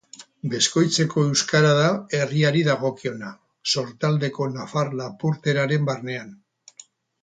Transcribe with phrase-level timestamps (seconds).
[0.53, 1.91] Beskoitzeko euskara da
[2.21, 3.31] herriari dagokiona,
[3.77, 6.39] Sortaldeko nafar-lapurteraren barnean.